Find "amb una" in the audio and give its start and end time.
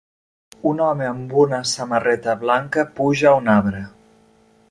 1.09-1.59